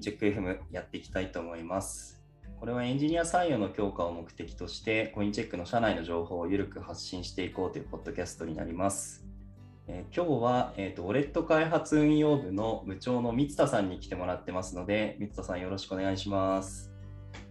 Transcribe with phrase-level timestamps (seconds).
[0.00, 2.22] インチェック FM やっていきたいと思います。
[2.58, 9.26] これはエンジニア採用の強化を目的として、コインチェックの社内の情報を緩く発信していこうというポッドキャストになります。
[9.88, 16.90] えー、今日は、えーと、ウォレット開発運用部の部長の三田さんに来てもらってますので、三田さんよろしくお願いします。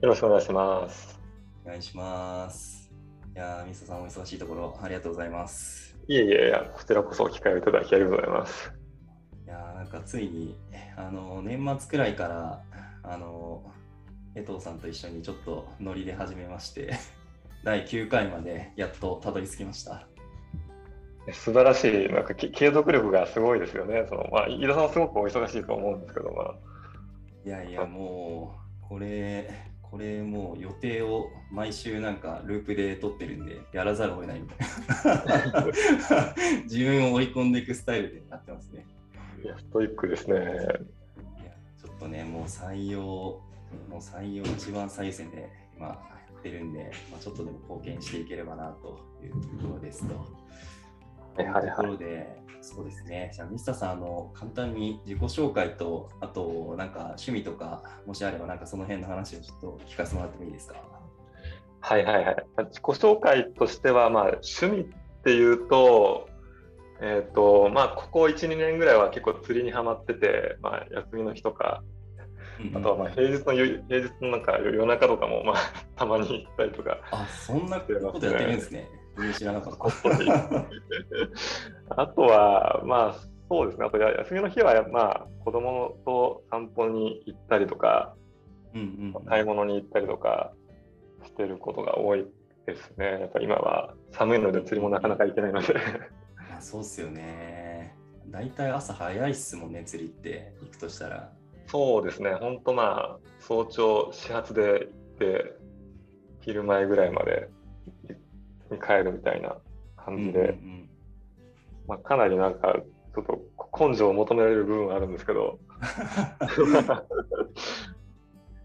[0.01, 1.19] よろしくお願いします。
[1.65, 2.91] お願いします。
[3.35, 5.95] いや三田さんお忙しいところありがとうございます。
[6.07, 8.78] いえいえいや、こちらこそ機会をいただきありがとうございます。
[9.49, 10.55] いやなんかついに
[10.95, 12.61] あの年末くらいから
[13.01, 13.63] あの
[14.35, 16.93] 江藤さんと一緒にちょっとノリで始めまして
[17.65, 20.07] 第9回までやっとたどり着きました。
[21.31, 24.05] 素晴らしいなんか継続力がすごいですよね。
[24.07, 26.55] その、まあ、飯田さんはすごくお忙しいと思うんですけど、まあ、
[27.45, 29.49] いやいやもうこれ
[29.81, 34.59] これもう予定を毎週なんかループで撮ってるんでやらざるを得ないみたい
[35.57, 35.65] な。
[36.65, 38.85] 自分を追い込んでいくスタイルでなってますね
[39.43, 40.35] いや、ストイックですね。
[40.35, 43.41] いや、ちょっとね、もう採用、も
[43.91, 45.97] う採用一番最先で今や
[46.37, 50.15] ってるんで、まあ、ちょっとでも貢献していければなというところですと。
[50.15, 51.69] はいはいはい。
[51.71, 52.27] ところで、
[52.61, 53.31] そうですね。
[53.33, 60.75] じゃあ、ミスターさん、あの、簡単に自己紹介と、あと、なんか趣味とか、もしあれば、なんかその辺の話をちょっと聞かせてもらってもいいですか？
[61.81, 62.45] はいはいはい。
[62.65, 64.85] 自己紹介としては、まあ、趣味っ
[65.23, 66.28] ていうと、
[67.01, 71.81] えっ、ー、と、まあ、ここ1、2年ぐらいは結構釣りにはまってて、まあ、休みの日とか、
[72.75, 75.55] あとはまあ平日の平日のなんか夜中とかもまあ
[75.95, 78.89] たまに行ったりとか、あそんなことやってるんですね。
[79.37, 79.87] 知らなかった。
[82.01, 83.15] あとはまあ
[83.49, 83.85] そうですね。
[83.85, 88.15] あと休みの日はまあ子供と散歩に行ったりとか、
[88.73, 90.51] うんうん、買い物に行ったりとか
[91.23, 92.25] してることが多い
[92.65, 93.19] ですね。
[93.21, 95.75] やっぱ今は寒いので釣りもなかなか行けないので
[96.61, 97.95] そうっすよね。
[98.27, 101.31] 大体朝早いっすもんね、釣りって行くとしたら。
[101.67, 105.55] そうですね、本当まあ、早朝始発で行って、
[106.41, 107.49] 昼前ぐらいまで
[108.71, 109.57] に帰るみたいな
[109.97, 110.89] 感じで、うんうんうん、
[111.87, 112.75] まあ、かなりなんか、
[113.15, 115.59] ちょっと根性を求められる部分はあるんですけど、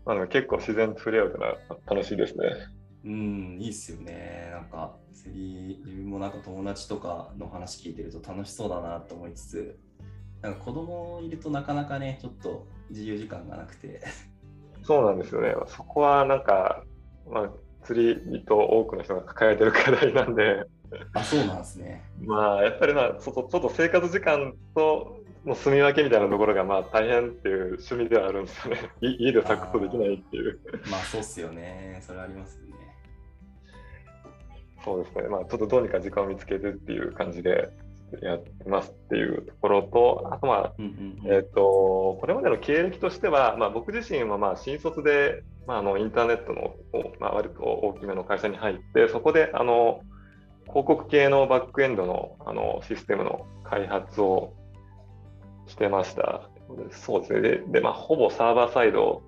[0.04, 2.46] まあ、結構自然と触れ合うというのは楽しいですね。
[3.04, 4.48] うん、いいっすよね。
[4.50, 9.78] なんか、釣り、自分もなんか友達とかの話聞いてると楽しそうだなと思いつつ、
[10.40, 14.00] なんか子供いるとなかなかね、ちょっと自由時間がなくて。
[14.82, 15.54] そうなんですよね。
[15.66, 16.82] そこはなんか、
[17.30, 17.50] まあ、
[17.84, 20.64] 釣り人多くの人が抱えてる課題なんで。
[21.12, 22.02] あ、そうなんですね。
[22.22, 28.90] まあ、やっぱりまあ、ちょっと生活時間との住み分けみたいなところがまあ大変っていう趣味ではあるんですよね。
[29.00, 30.60] 家でサクッとできないっていう。
[30.90, 32.00] まあそうっすよね。
[32.00, 32.93] それありますね。
[34.84, 37.70] そうですね、まあ、ちょっとどうにか時間を見つけるっていう感じで
[38.22, 40.74] やってますっていうところと、あとまあ、
[41.26, 46.74] えっ、と、これまでの経歴としては、まあ、僕自身はまあ新卒で、まあ、あのインターネットの、
[47.18, 50.00] まあ、割と大きめの会社に入って、そこであの
[50.68, 54.52] 広告系のバックエンドのあのシステムの開発を
[55.66, 56.48] してました。
[56.90, 57.40] そうですね。
[57.40, 59.22] で、でまあ、ほぼサーバーサイド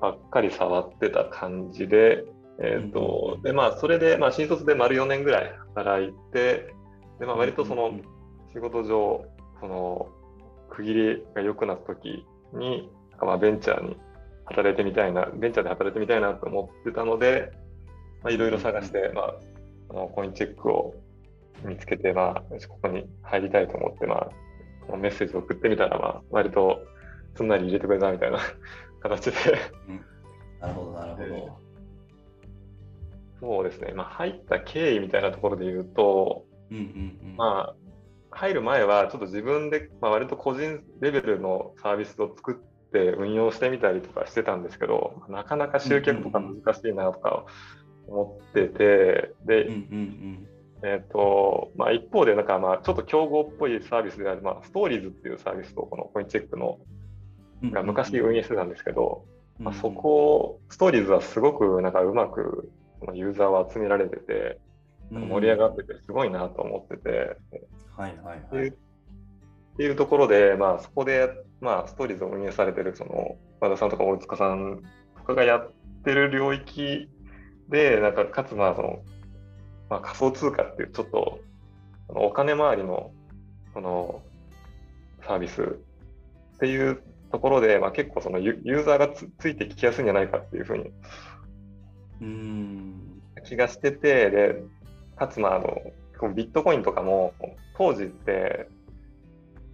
[0.00, 2.24] ばっかり触ってた感じで、
[2.64, 6.72] えーとでまあ、それで、まあ、新卒で丸4年ぐらい働いて、
[7.18, 7.92] でまあ、割とその
[8.52, 9.26] 仕事上、
[9.60, 10.08] その
[10.70, 12.88] 区切りが良くなった時に、
[13.20, 13.96] まあ、ベンチャーに
[14.46, 17.50] 働いてみたいな、ベンチャーで働いてみたいなと思ってたので、
[18.22, 19.34] まあ、いろいろ探して、まあ、
[19.90, 20.94] あのコインチェックを
[21.64, 24.28] 見つけて、まあ、ここに入りたいと思って、ま
[24.92, 26.78] あ、メッセージを送ってみたら、まあ、割と
[27.36, 28.38] すんなり入れてくれたみたいな
[29.02, 29.36] 形で。
[29.88, 30.00] うん、
[30.60, 31.71] なるほど、なるほど。
[33.42, 37.74] そうですね、まあ、入った経緯みたいなところで言うと、うんうんうん、まあ、
[38.30, 47.44] 入る前はちょっと自分で、まあ、割と個人レベルのサービスを作って運用してみたりとかしてたんですけど、なかなか集客とか難しいなとか
[48.06, 50.48] 思ってて、で、うんうんうん。
[50.84, 56.78] えーとまあ、一方でなんかまあちょっと競合っぽいサービスである、まあ、ストーリーズっていうサービスとこのコインチェックの
[57.70, 59.24] が昔運営してたんですけど、
[59.60, 62.72] まあ、そこ、ストーリーズはすごくなんかうまく
[63.14, 64.58] ユーザーを集められてて、
[65.10, 67.36] 盛り上がってて、すごいなと思ってて、
[67.96, 68.68] はいはいはい。
[68.68, 68.72] っ
[69.76, 74.82] ていうところで、まあ、そこで、まあ、ストーリーズを運営されてる、その、和田さんとか大塚さん
[75.16, 75.72] とかがやっ
[76.04, 77.08] てる領域
[77.68, 79.02] で、なんか、かつ、まあ、その、
[79.88, 81.40] まあ、仮想通貨っていう、ちょっと、
[82.08, 83.12] お金回りの、
[83.72, 84.22] その、
[85.26, 90.92] サービスっていうところで、まあ、結構そのユーザーがつついてきやすいんじゃないかっていうふうに
[93.44, 94.62] 気がしてて、で、
[95.16, 97.34] かつ、まあ、あの、ビットコインとかも、
[97.76, 98.68] 当時って、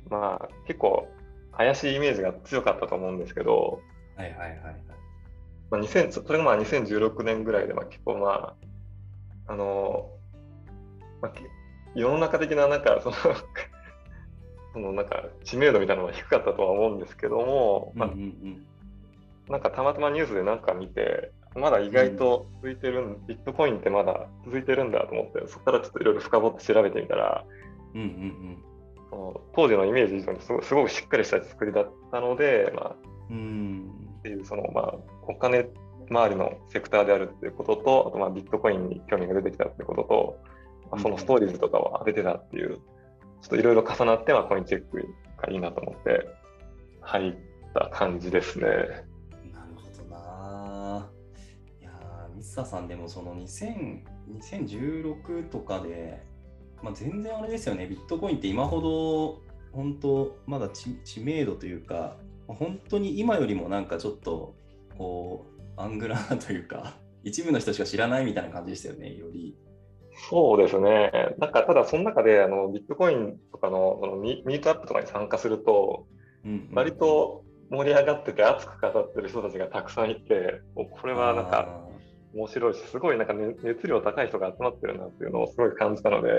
[0.09, 1.09] まあ、結構
[1.53, 3.81] 怪しいイメージが強かったと思うんですけど、
[4.17, 4.77] はいはいはい、はい。
[5.71, 8.55] まあ、2000それがまあ2016年ぐらいで、まあ、結構ま
[9.49, 10.09] あ、あの、
[11.21, 11.33] まあ、
[11.95, 13.17] 世の中的ななんかその
[14.73, 18.67] そのなんか知名度みたいなのが低かったとは思うんですけども、まあ、うんうんうん
[19.49, 27.45] なんかたまたまニュースでなんか見て、まだ意外と続いてる、うん、ビットコインってまだ続いてるんだと思って、そこからちょっといろいろ深掘って調べてみたら、
[27.95, 28.59] うんうん
[29.55, 32.97] 当時のイメージ以上にすごすごくしっかりした作りだったので、まあ、
[33.31, 33.91] うん。
[34.19, 34.95] っていうその、まあ、
[35.27, 35.71] お金
[36.11, 40.39] 周りのセクターであるっていうことと、あとまあビットコインに興味が出てきたっていうことと、
[40.91, 42.81] まあ、そのストーリーズとかを当ててたっていう、ちょ
[43.47, 45.09] っといろいろ重なって、まあ、コインチェック
[45.41, 46.29] がいいなと思って
[47.01, 47.35] 入っ
[47.75, 48.67] た感じですね。
[52.41, 56.23] スタさんでもその2000 2016とかで、
[56.83, 59.43] まあ、全然あれですよね、ビットコインって今ほど
[59.73, 64.55] 本当まだ知名度というか、本当に今よりもなんかちょっと
[64.97, 65.47] こ
[65.77, 66.95] うアングラーというか、
[67.25, 69.57] 一部の人しか知らないみたいな感じでしたよね、より。
[70.31, 71.13] そうですね。
[71.39, 76.07] なんかただその中であのビットコインとかのそのミートアップとかに参加すると、
[76.73, 81.88] 割と盛り上がってて熱く語ってる人たちがたくさんいて、これはなんか
[82.35, 86.31] 面白いし、すごいなんか、ね、熱量高い人が集まってるなっていうのをすごい感じたので、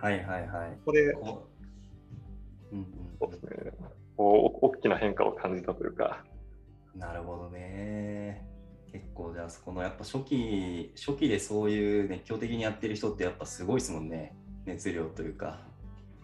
[0.00, 0.78] はいはいはい。
[0.84, 2.86] これ、うんうん、
[3.20, 3.72] そうですね、
[4.16, 6.24] こう大きな変化を感じたというか。
[6.94, 8.52] なるほどね。
[8.92, 14.36] 結構じゃあそこのやっぱ初期初期でそういう熱狂的にやってる人ってやっぱすごいですもんね
[14.66, 15.62] 熱量というか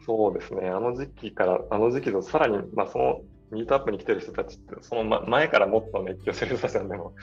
[0.05, 7.15] そうですねあの時期からあの時期とさらにまあそのミートアップに来てる人たちってその前からもっと熱狂してる人たちなんでも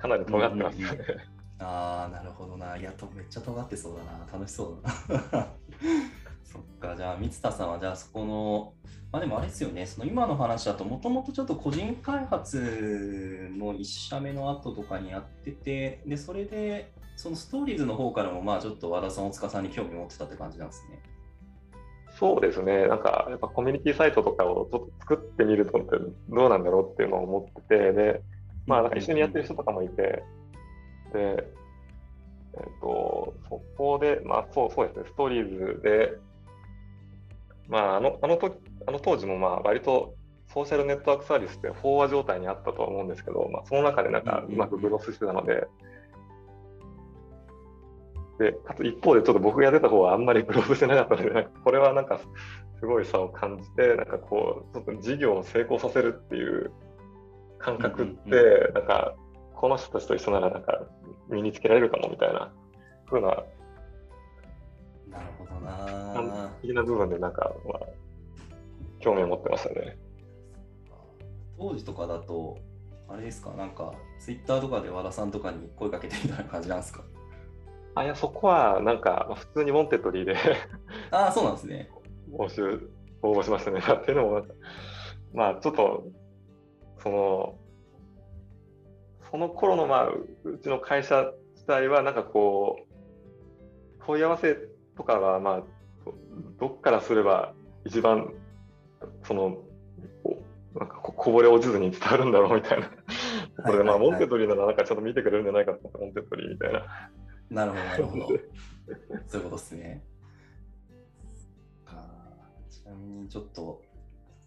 [0.00, 0.78] かなり尖ってます。
[1.60, 2.76] ああ、なるほどな。
[2.76, 4.26] いや、とめっちゃ尖ってそうだな。
[4.32, 5.48] 楽しそうだな。
[6.42, 8.72] そっか、じゃあ、三田さんは、じゃあ、そこの、
[9.12, 21.02] まあでもあれですよね、その今の話だと、もともとちょっと個人開発の1社目の後とかにやってて、で、それで、そのストーリーズの方からも、まあちょっと和田さん、大塚さんに興味持ってたって感じなんですね。
[22.18, 25.80] そうですね、なんかやっぱコミュニティサイトとかをちょっと作ってみると
[26.28, 28.22] どうなんだろうっていうのを思ってて、で、
[28.70, 30.22] まあ、なんか一緒にやってる人とかもいて、で、
[31.14, 36.12] えっ、ー、と、そこで、まあ、そうそうですね、ストーリーズで、
[37.68, 38.56] まあ、あの、あの時、
[38.86, 40.14] あの当時も、まあ、割と
[40.54, 45.66] ソーシャルネットワークサービスって飽和状態にあったとは思うんですけど、まあ、その中でなんかうまくグロスしてたので、
[48.38, 52.20] で、かつ一方でちょっと僕がやってた方はあんまり グローブしてなかったので、なんかこれはなんか
[52.78, 56.70] すごい差を感じて、なんかこう、ちょっと事業を成功させるっていう
[57.60, 59.14] 感覚って、なんか、
[59.54, 60.80] この人たちと一緒なら、なんか、
[61.28, 62.52] 身につけられるかもみたいな、
[63.06, 63.34] ふうな、な
[65.18, 66.50] るほどな。
[66.62, 67.80] 的な部分で、なんか、まあ、
[69.00, 69.98] 興味を持ってましたね。
[71.58, 72.56] 当時とかだと、
[73.08, 77.04] あれですか、なんか、ツイッターとかで和田さんとかに声かけてみたいな感じなんですか？
[77.96, 80.36] あいや、そこは、なんか、普通にウォンテッドリーで
[81.10, 81.90] ああ、そうなんですね。
[82.32, 82.88] 募集、
[83.20, 83.80] 応募しましたね。
[83.82, 84.54] っていうのも、なんか、
[85.34, 86.04] まあ、ちょっと、
[87.02, 87.58] その、
[89.30, 94.56] その頃の、まあ、うちの会社自体は、なんかこう、問い合わせ
[94.96, 95.62] とかは、まあ、
[96.58, 98.32] どっからすれば一番、
[99.24, 99.58] その、
[100.74, 102.92] なんかこぼれ落ちずに伝わるんだろうみたいなと
[103.64, 106.86] ころで、まあ、モンテトリーならなんかちょっと見てくれるんじゃないかと思って、モンテトリーみたいな。
[107.50, 108.26] なるほど、なるほど。
[109.26, 110.04] そういうことですね。
[112.70, 113.82] ちなみにちょっと、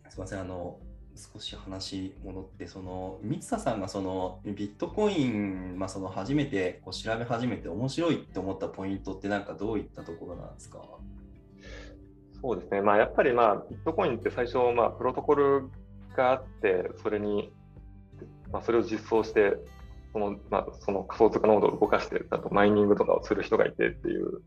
[0.10, 0.80] すみません、あの、
[1.16, 10.80] 少し話戻ってその三田さんがそのビットコイン、まあ、その初めてこう調べ始めて面白いって思ったポイントってなんかどういったところなんですか？
[12.42, 15.70] そうですね、まあ、やっぱり、まあ、ビットコインって最初、まあ、プロトコル
[16.16, 17.54] があってそれに、
[18.52, 19.54] まあ、それを実装して
[20.12, 24.42] その,、まあ、その仮想通貨ノードを動かしてあとマイニングとかをする人がいてっていう,、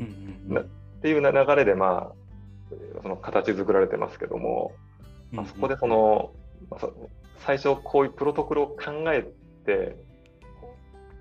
[0.00, 0.06] うん
[0.50, 0.66] うんうん、っ
[1.02, 4.72] ていう流れで、まあ、その形作られてますけども、
[5.32, 6.32] まあ、そこでその、
[6.70, 6.88] まあ、
[7.38, 8.76] 最初こういうプロトコルを考
[9.12, 9.26] え
[9.64, 9.96] て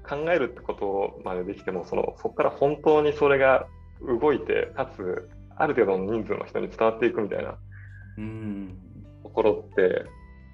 [0.07, 3.67] 考えるってことまでできてもそのそこから本当にそれが
[4.01, 7.57] 動いてかつある程度の人数の人に伝わっていくみたいな
[9.23, 10.05] ところって、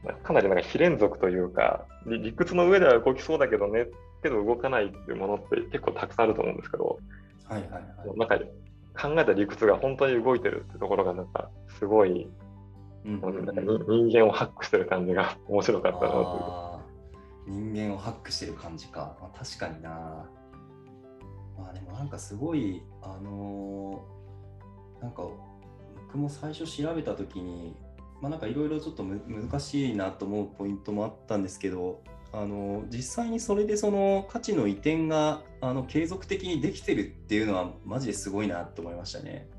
[0.03, 3.88] まあ、かなりなんか非連続というか理屈の上では動きそうだけどね
[4.24, 7.00] けど動かないっていうものって結構たくさんあると思うんですけど、
[7.46, 8.39] はいはいはい、なんか
[8.96, 12.27] 考えた理屈が本当に動いてるってところがなんかすごい
[13.03, 16.81] 人間をハックしてる感じが 面白かったなと
[17.48, 20.29] 人間をハックしてる感じか、まあ、確かにな。
[21.58, 25.24] まあでもなんかすごいあのー、なんか
[26.08, 27.75] 僕も最初調べた時に
[28.22, 39.50] まあ、なんかいろいろちょっと難しいなと思うポイントもあったんですけど、あの実際にそれでその価値の移転があの継続的にできてるっていうのはマジですごいなと思いましたね。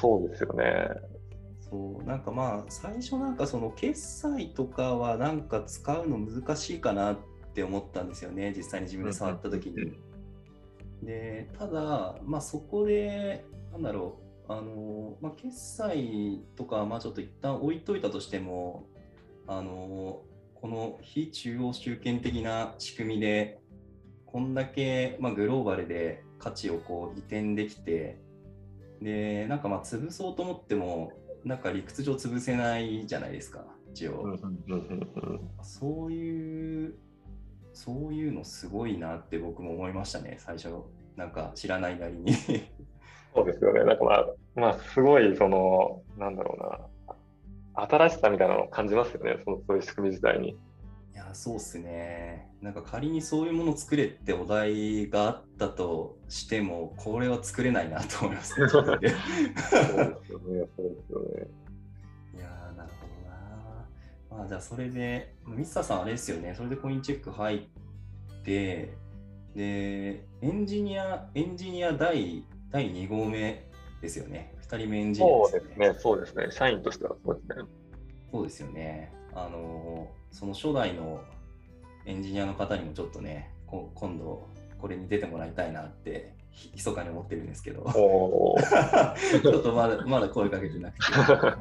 [0.00, 0.88] そうですよね。
[1.70, 7.18] そうなんかまあ最初なんかその決済とかはなんか使うの難しいかなっ
[7.54, 9.92] て思ったんですよね実際に自分で触った時に。
[11.02, 18.86] でただまあそこでなんだろうあの、まあ、決済とかまあちょっと一旦置いといたとしても
[19.46, 20.22] あの
[20.54, 23.60] この非中央集権的な仕組みで
[24.26, 28.18] こんだけ、まあ、グローバルで価値をこう移転できて
[29.00, 31.12] でなんかまあ潰そうと思っても
[31.44, 33.64] なんか理屈上潰せないじゃないですか。
[33.92, 34.36] 一応。
[35.62, 36.94] そういう
[37.72, 40.36] そういうのすごいなって僕も思いましたね。
[40.38, 40.68] 最初
[41.16, 42.32] なんか知らないなりに。
[43.34, 43.84] そうですよね。
[43.84, 44.26] なんかまあ
[44.56, 47.86] まあすごいそのなんだろうな。
[47.86, 50.56] 新しさみたいなのを感じますよね、そのそういう仕組み自体に。
[51.18, 52.48] いや、そうっすね。
[52.62, 58.68] なんか仮にそういうものを作れってお題があったとしても、これは作れないなと思います、ね。
[58.70, 59.24] そうですよね、
[59.82, 61.48] そうですよね。
[62.36, 64.38] いやなるほどな。
[64.38, 68.94] まあ、じゃあ、それで、ミスターさん、あれですよね、それでコインチェック入って、
[69.56, 73.68] で、エンジニア、エンジニア第第2号目
[74.00, 74.54] ですよね。
[74.60, 75.94] 2人目エンジニアですね。
[75.98, 77.68] そうですね、社員としてはそうですね。
[78.30, 79.12] そうですよね。
[79.34, 81.20] あの、その初代の
[82.06, 86.34] エンジニアの方にもちょっとね、こ今度これに出てもらいたいなって
[86.72, 87.84] 密かに思ってるんですけど、
[89.42, 91.02] ちょっとまだまだ声かけてなくて。
[91.12, 91.56] いや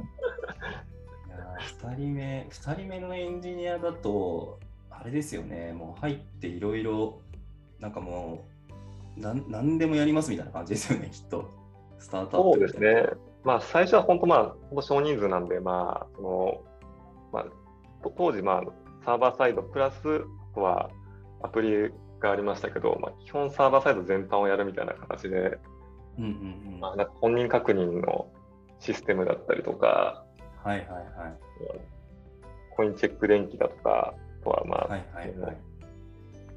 [1.60, 4.60] 2人目、2人目のエンジニアだと、
[4.90, 7.20] あれですよね、もう入っていろいろ、
[7.80, 8.46] なんかも
[9.18, 11.50] う、なんでもやりますみたいな感じですよね、きっと。
[12.00, 13.10] スタートアップそうですね。
[13.44, 16.62] まあ、最初は本当、まあ、少人数なんで、まあ、その、
[17.32, 17.46] まあ、
[18.18, 18.64] 当時、まあ、
[19.06, 20.02] サーバーサイドプラス
[20.54, 20.90] とは
[21.42, 25.60] アプリがありましたけど、まあ、基本サーバーサイド全般をやるみたいな形で、
[26.18, 26.80] うんうんうん。
[26.80, 28.28] まあ、なんか本人確認の
[28.80, 30.24] システムだったりとか、
[30.64, 31.38] はいはいはい、
[32.76, 35.58] コインチェック電気だとか、あとは、まあ、はいはいはい、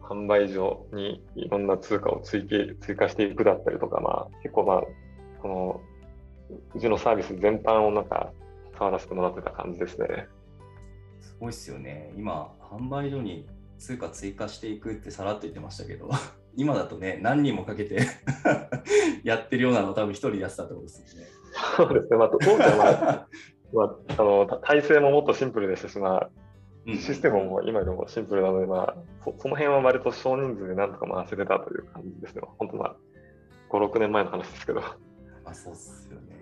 [0.03, 2.47] 販売所にいろんな通貨を追
[2.81, 4.83] 追加していくだったりとか、まあ、結構、まあ、
[5.41, 5.81] この
[6.75, 8.33] うちのサービス全般をなんか
[8.77, 10.27] 触らせてもらってた感じですね。
[11.41, 12.13] すごいっすよね。
[12.19, 13.47] 今、販売所に
[13.79, 16.11] 通貨追加していくってさらっと言ってましたけど、
[16.55, 18.01] 今だとね、何人もかけて
[19.25, 21.29] やってるようなの多分一人やってたってことですよね。
[21.79, 22.19] そうですね。
[22.19, 23.27] まあ、当時は、
[23.73, 26.31] まあ、あの体制ももっとシンプルでしたし、まあ、
[26.87, 32.43] システムも今よりもシンプルなので、まあそ、その辺は割と少人数でなんとか回せてたという感じですね。
[32.59, 32.97] 本当まあ、
[33.71, 34.83] 5、6年前の話ですけど。
[35.47, 36.40] あ、そうっすよね。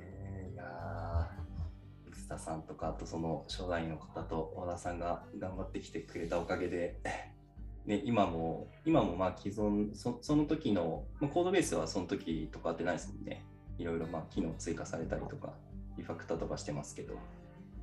[2.28, 7.00] スタさんとか、あとその初代の方と和田さんが頑張ってきてくれたおかげで、
[7.87, 13.47] ね、今も、今もまあ既存、そその時の、まあ、コードベースはその時とかってないですもんね。
[13.78, 15.54] いろいろまあ機能追加されたりとか、
[15.97, 17.14] リファクターとかしてますけど。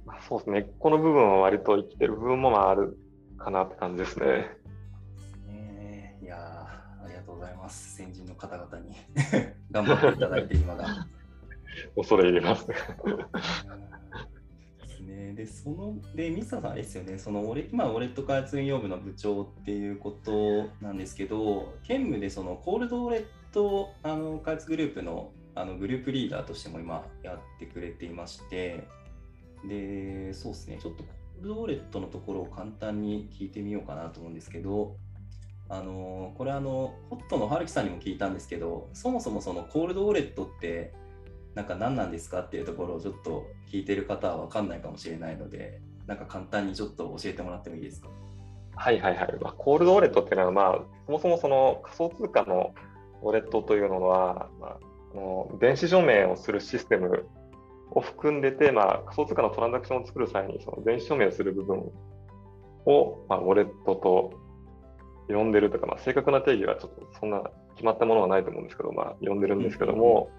[0.05, 0.69] まあ、そうですね。
[0.77, 2.99] この部分は割と生きてる部分もまあある
[3.39, 4.55] かなって感じですね。
[5.47, 6.67] ねいや
[7.25, 7.95] とうございます。
[7.95, 8.95] 先人の方々に
[9.71, 11.07] 頑張っていただいて、今が。
[11.97, 12.67] 恐れ入れます。
[15.05, 15.33] ね。
[15.33, 28.85] で、その、で、ミスターさん、あれですよね、その俺、今、ウォレット開発運用部の部長っていうことなんですけど、兼務でそのコールドウォレットあの開発グループのあのグループリーダーとしても今やってくれていまして、
[29.67, 34.97] で、そうですね、ちょっとコールドウォレットのところを簡単に聞いてみようかなと思うんですけど、
[35.69, 40.93] あのこれあのホットの春樹さんにも聞いたんですけどそもそもそのコールドウォレットって
[41.55, 48.09] なんか何なんですかっていうところをちょっと聞いてる方は分かんないかもしれないのでなんか簡単にちょっと教えてもらってもいいですか？
[48.75, 52.75] はいはいはい、まあ、コールドウォレットっていうのは、まあ、そもそもその仮想通貨の
[53.23, 54.77] ウォレットというのは、まあ、
[55.13, 57.25] あの電子署名をするシステム
[57.91, 61.89] を含んでて、まあ、仮想通貨のトランザクションを作る際にその電子署名をする部分
[62.85, 64.33] を、まあ、ウォレットと
[65.29, 67.41] 呼んでるとか、まあ、正確な定義はちょっとそんな
[67.75, 70.29] 決まったものはないと思うんですけど、まあ、呼んでるんですけども、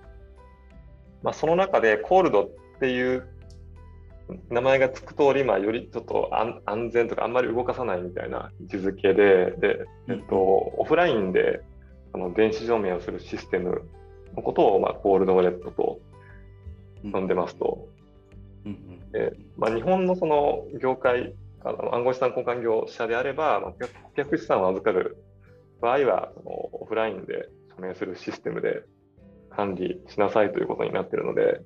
[1.27, 3.27] まあ、その中でコールドっていう
[4.49, 11.63] 名前がつく通り、まあ、よりちょっと安全とかあんまり動かさないみたいな位置づけで、でえっと、オフラインで
[12.13, 13.83] あの電子証明をするシステム
[14.37, 15.99] のことを、まあ、コールドウォレットと
[17.03, 17.89] 呼んでますと。
[19.11, 25.17] でまあ、日本のその業界あの暗号資産交換業者であれば、まあ、顧客資産を預かる
[25.81, 26.51] 場合はその
[26.83, 28.85] オフラインで署名するシステムで
[29.57, 31.63] 管理しなさいということになっているので、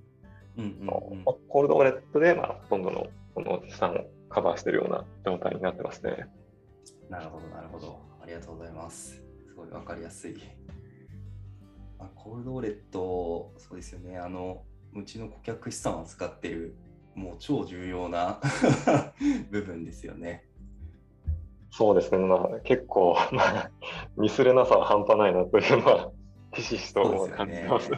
[0.56, 6.26] うんうんうん、コールドウォレットで、まあ、ほとんどのこ資産をカバーしているような状態になってますね。
[7.08, 8.00] なるほど、なるほど。
[8.22, 9.22] ありがとうございます。
[9.48, 10.36] すごい分かりやすい。
[11.98, 14.18] あコールドウォレット、そうですよね。
[14.18, 14.62] あの、
[14.94, 16.76] うちの顧客資産を使っている、
[17.14, 18.40] もう超重要な
[19.50, 20.46] 部分ですよね。
[21.72, 23.70] そうですね、まあ、結構、まあ、
[24.16, 26.12] ミスれなさは半端ないなというのは、
[26.54, 27.90] ひしひしと感じます。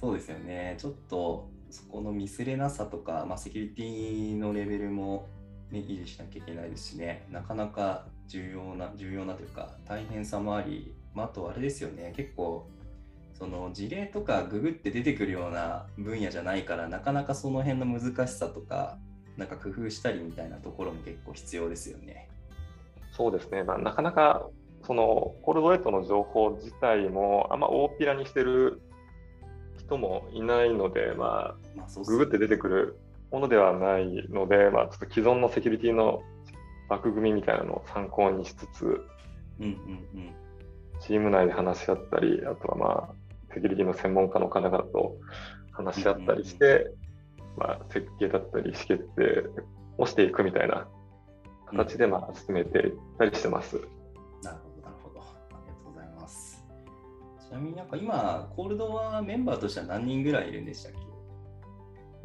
[0.00, 0.74] そうですよね。
[0.78, 5.28] ちょっとそこのミスれなさとか、まあ、セキュリティのレベルも、
[5.70, 12.68] ね、維持しなきゃいけないですしね、なかなか重要な、重要なというか、大変さもあり、まあ、あとあれですよね、結構、
[13.32, 18.98] その事例とかググって出てくるような分野じゃないから、なかなかその辺の難しさとか、
[19.38, 22.28] なんか工夫したりみたいなところも結構必要ですよね。
[23.12, 24.46] そうですね、まあ、なかなか
[24.86, 28.82] そのコールドレットの情報自体もあんま大っぴらにしてる
[29.78, 32.98] 人もいないので、まあ、まあ、ググって出てくる
[33.30, 36.22] ものではないので、まあ、ちょっと既存のセキュリティの
[36.88, 40.34] 枠組みみたいなのを参考にしつつ、うんうんうん、
[41.00, 45.16] チーム内で話し合ったり、あとはまあ、セキュリティの専門家の方々と
[45.72, 46.90] 話し合ったりして、
[47.56, 49.48] まあ、設計だったり意思決定
[49.98, 50.88] をしていくみたいな
[51.66, 53.80] 形で、まあ、進めていったりしてます。
[57.52, 60.98] なみになんか今、コールドはメンバーとしては何人ぐらいいるんでしたっけ？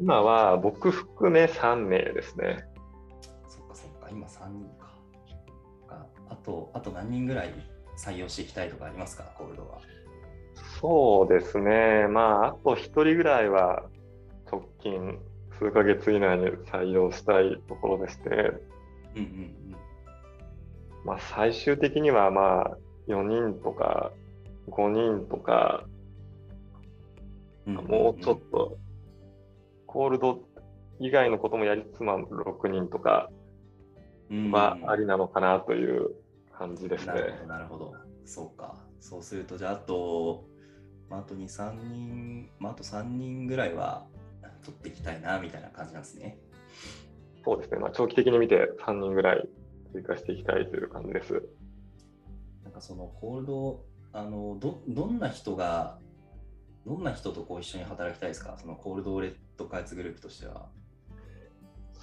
[0.00, 2.64] 今は僕含め3名ですね。
[3.48, 4.88] そっかそっか、今3人か。
[6.30, 7.52] あと、あと何人ぐらい
[7.96, 9.80] 採用していきたいとかありますか、コールドは。
[10.80, 13.84] そうですね、まあ、あと1人ぐらいは
[14.50, 15.18] 直近
[15.58, 18.52] 数ヶ月以内に採用したいところでして、うんうん
[19.16, 19.76] うん
[21.04, 22.76] まあ、最終的にはまあ
[23.08, 24.12] 4人とか
[24.70, 25.84] 5人とか、
[27.66, 28.78] もうちょっと
[29.86, 30.40] コールド
[31.00, 33.30] 以外のこともやりつつ、まあ、6人とか
[34.50, 36.10] はありなのかなという
[36.52, 37.12] 感じですね。
[37.12, 37.94] なるほど、なるほど。
[38.24, 38.76] そうか。
[39.00, 40.44] そうすると、じゃあ、あと、
[41.08, 44.06] まあ、あと2、3人、まあ、あと3人ぐらいは
[44.64, 46.38] 取っていきたいな、みたいな感じなんですね。
[47.44, 47.78] そうですね。
[47.78, 49.48] まあ、長期的に見て3人ぐらい
[49.92, 51.42] 追加していきたいという感じです。
[52.64, 55.98] なんかそのコールド、あのどどんな人が
[56.86, 60.68] どんな人とこう一緒に働きたいですか、そのコールドレット開発グループとしては。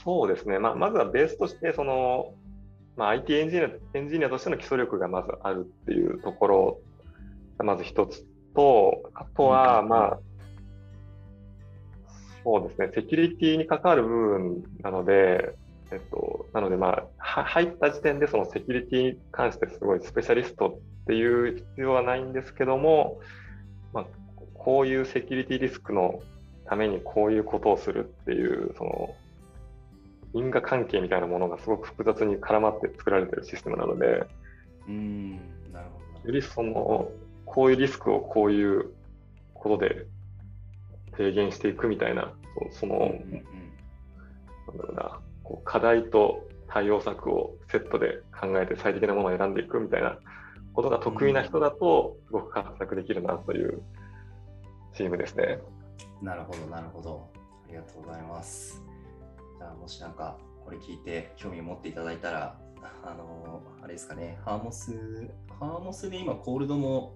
[0.04, 2.34] そうですね、まあ、まずはベースとしてその、
[2.96, 6.80] まあ、IT エンジニアエンジニアとしての基礎力がまずあるっていうところ
[7.58, 8.24] がまず一つ
[8.56, 10.20] と、あとは、まあ、
[12.44, 15.56] そうですね、セキュリティに関わる部分なので、
[15.92, 23.20] えっと、なので、まあ、入った時点でそのセキュリティに関してすごいスペシャリストっていう必要はないんですけども、
[23.94, 24.06] まあ、
[24.56, 26.20] こういうセキュリティリスクの
[26.68, 29.16] ためにこういうことをするっていう、その、
[30.34, 34.28] 因果関係みたいなものがすごく複雑に絡まって作られてるシステムなので、
[34.88, 35.32] うん
[35.72, 36.28] なるほど。
[36.30, 37.10] よりその、
[37.46, 38.92] こういうリスクをこういう
[39.54, 40.06] ことで
[41.16, 42.34] 低減していくみたいな、
[42.72, 43.18] そその、うんうんうん、
[44.68, 50.18] なんだろうな、こう課題と対応策をセットで考えて最適なものを選んでいくみたいな
[50.74, 53.82] ことが得意な人だと、すごく活躍できるなという
[54.94, 55.60] チームですね。
[56.22, 57.30] なるほど、なるほど。
[57.66, 58.84] ありがとうございます。
[59.58, 62.60] じゃあ、もしなんか、これ聞いて興味を持っていただいたら、
[63.04, 64.92] あのあれですかね、ハーモス、
[65.60, 67.14] ハーモスで今、コールドも、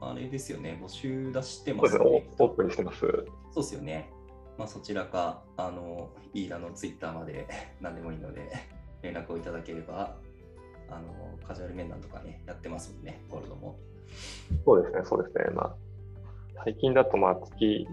[0.00, 2.28] あれですよね、募集出してますよね。
[2.38, 3.00] オープンにしてます。
[3.50, 4.10] そうですよね。
[4.58, 7.46] まあ、そちらか、あの、イーラのツイッターまで
[7.80, 8.48] 何でもいいので、
[9.02, 10.16] 連絡をいただければ、
[10.88, 13.78] あの、カジュアル面談とかね、やってますもんね、コールドも。
[14.64, 15.44] そうですね、そうですね。
[15.54, 15.76] まあ、
[16.64, 17.86] 最近だとまあ月、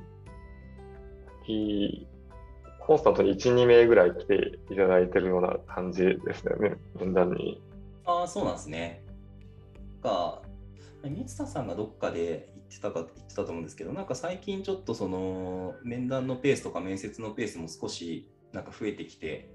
[1.42, 2.08] 月、
[2.80, 7.62] コンスタントに1、2名ぐらい来ていただいてるような感じですよね、面談に。
[8.06, 9.04] ああ、そうなんですね。
[10.02, 10.42] か、
[11.04, 19.50] 三田さんがどっかで言ってたか言ってたと思うんですけど、なんか最近ちょっとその面談のペースとか面接のペースも少しなんか増えてきて、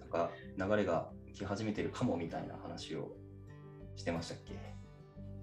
[0.00, 3.12] なんか流れが来始めてるかもみたいな話を
[3.96, 4.54] してましたっけ？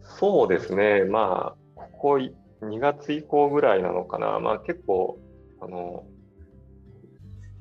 [0.03, 2.19] そうですね、まあ、ここ
[2.61, 5.19] 2月以降ぐらいなのかな、まあ、結構
[5.59, 6.05] あの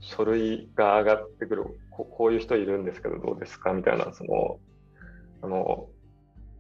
[0.01, 4.59] 書類が上がってくるこ、こういう人いるんですけど、どうですかみたいな、その
[5.43, 5.89] あの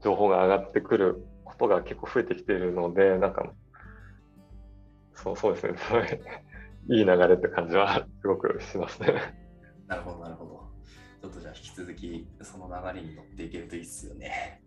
[0.02, 3.52] 情報が上がってくることが結構増えてきているので、なんか、
[5.14, 5.72] そうそうですね、
[6.90, 9.14] いい流れって感じはすごくしますね。
[9.86, 10.66] なるほど、なるほど。
[11.22, 14.60] ちょっとじゃあ引き続きその流れに乗っていけるといいですよね。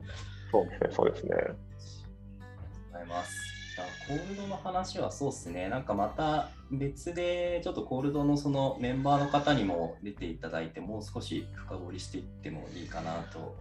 [0.52, 1.36] そうですね、そうですね。
[1.36, 3.60] ありがとうございます。
[4.08, 13.56] コールドの話はそうですね、なんかまた別でちょっとコールドのそのメンバーの方にも出ていただいて、もう少し深掘りしていってもいいかなと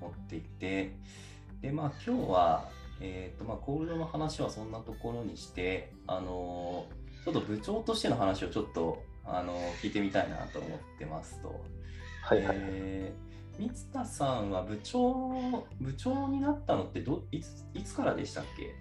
[0.00, 0.96] 思っていて、
[1.60, 2.68] で、まあ今日は、
[3.00, 6.86] えーとまあ、コールドの話はそんなところにして、あの
[7.24, 11.60] ちょっと部長としての話をちょっとあの聞いてみたいなと思ってますと。
[12.22, 18.74] はいはい、えー、三田さんは部長部長になったのってどいついつからでしたっけ？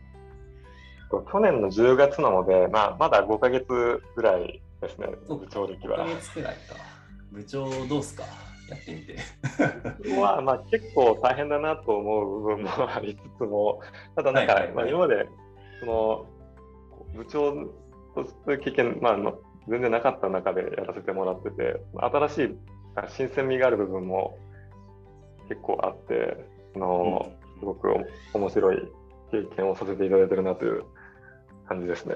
[1.32, 6.06] 去年の10月なので、まあ、まだ5か月ぐらいですね、部長歴は。
[6.06, 6.76] 5か月くらいか。
[7.32, 8.24] 部長どうすか？
[8.70, 9.16] やってみて。
[10.20, 13.82] は、まあ、結構大変だなと思う部分もありつつも、
[14.16, 15.28] ただなんか、まあ、今まで
[15.80, 16.26] その
[17.16, 17.54] 部長
[18.16, 19.18] として経験、まあ、
[19.68, 22.56] 全然なかった中でやらせてもらってて、新しい
[23.10, 24.38] 新鮮味がある部分も
[25.50, 26.38] 結構あって、
[26.76, 27.26] あの、
[27.56, 27.88] うん、すごく
[28.34, 28.78] 面白い
[29.32, 30.84] 経験をさせていただいてるなという
[31.68, 32.16] 感じですね。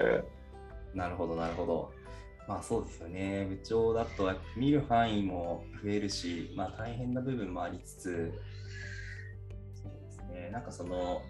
[0.94, 2.01] なるほど、なるほど。
[2.48, 3.46] まあそうですよね。
[3.48, 8.32] 部長だと見る範囲も増えるし、まあ大変な部分もありつつ、
[9.74, 10.50] そうですね。
[10.50, 11.22] なんかその、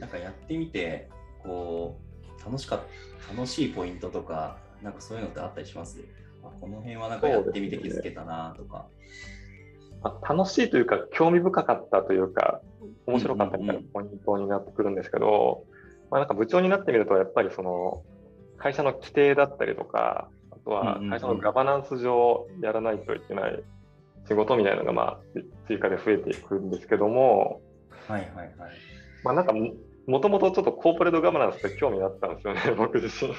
[0.00, 1.08] なんかやってみて、
[1.42, 2.00] こ
[2.40, 2.80] う、楽しかっ
[3.28, 6.00] た、楽しいポイントとか、なんかそういうのってあったりします？
[6.42, 8.86] あこの辺はなんかやってみて気づけたなとか。
[10.02, 12.60] まあ、楽しいというか、興味深かったというか、
[13.06, 15.64] 面白かったみたいなポイントになってくるんですけど、
[16.10, 18.02] まあ、なんか部長になってみると、やっぱりその
[18.58, 20.28] 会社の規定だったりとか、
[20.70, 23.62] は会社のガバナンス上やらないといけない
[24.28, 25.18] 仕事みたいなのがまあ
[25.66, 27.60] 追加で増えていくんですけども、
[28.06, 28.52] はいはいはい。
[29.24, 29.52] まあなんか
[30.06, 33.32] もともとちょっとコーポレートガバナンスって興味あったんですよね、 僕自身。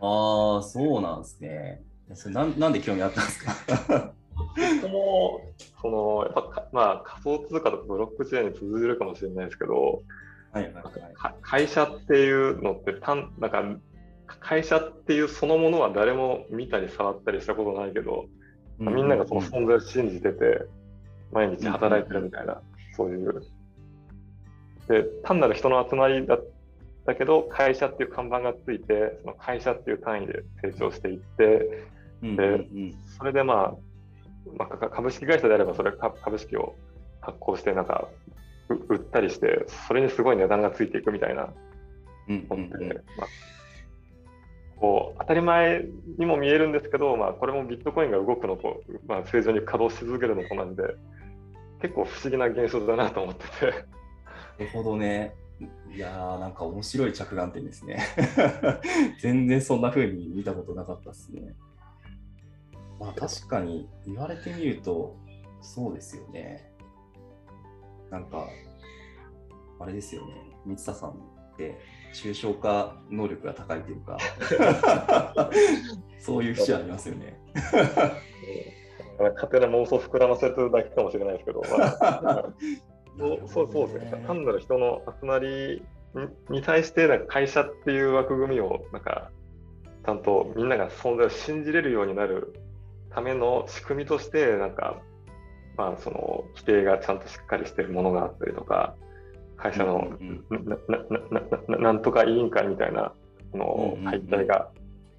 [0.00, 1.82] ああ、そうなんですね。
[2.14, 4.12] それなんなんで興味あったんですか？
[4.80, 5.40] そも
[5.80, 10.02] そのやっぱまあ仮想通貨とかブロックチェーンに通じるかもしれないですけど、
[10.52, 10.74] はいはい
[11.14, 13.62] はい、会社っていうのって単なんか
[14.26, 18.26] 会社っていうそのものは誰も見たり触ったりしたことないけど、
[18.78, 20.62] うんうん、みんながその存在を信じてて
[21.32, 23.42] 毎日働いてるみたいな、うんうん、そういう。
[24.88, 26.38] で単なる人の集まりだ
[27.06, 31.88] だけど会社っていう看板がついてその会社っていう単位で成長していって、
[32.22, 33.74] うんうん、でそれでまあ
[34.56, 36.76] まあ、株式会社であればそれ株式を
[37.20, 38.08] 発行してなんか
[38.88, 41.52] 売ったりしてそれにすごい値段がついていくみたいな。
[42.48, 43.26] 本って、まあ、
[44.76, 45.84] こう当たり前
[46.18, 50.82] にも見えるんですけど、まあ、これもビットコインが動くのと、まあ、正常に稼働し続けるのと同じで
[51.80, 53.66] 結構不思議な現象だなと思ってて。
[53.66, 55.34] なるほどね。
[55.94, 57.98] いやーなんか面白い着眼点ですね。
[59.20, 61.54] 全然そんな風に見たことなかったですね。
[63.00, 65.16] まあ確かに言われてみると
[65.62, 66.70] そうですよね。
[68.10, 68.48] なんか、
[69.80, 70.34] あれですよね。
[70.64, 71.14] 三田さんっ
[71.56, 71.78] て
[72.16, 74.18] 抽象化能力が高いというか
[76.18, 77.38] そういう節ありますよね。
[79.34, 81.86] 勝手な妄想膨らませるだけかもしれないですけど、ま
[82.30, 82.52] あ、
[83.46, 84.24] そうそうですね。
[84.26, 85.82] 単なる人の集まり
[86.50, 89.30] に対してなんか会社っていう枠組みをなんか
[90.04, 92.54] ちゃんとみんなが存在を信じれるようになる
[93.10, 95.00] ための仕組みとしてなんか、
[95.76, 98.94] まあ、その規定がちゃんとしっかりしているものがあったりとか
[99.56, 100.18] 会社の
[101.68, 103.12] なんとか委員会みたいな
[103.54, 104.70] の解体が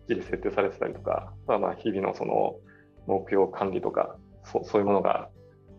[0.08, 2.56] きっちり設定されてたりとか、まあ、まあ日々のその
[3.08, 5.30] 目標管理とかそそういうものが